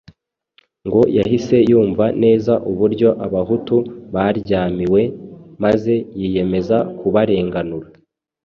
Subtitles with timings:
[0.87, 3.75] ngo yahise yumva neza uburyo abahutu
[4.13, 5.01] baryamiwe
[5.63, 7.87] maze yiyemeza kubarenganura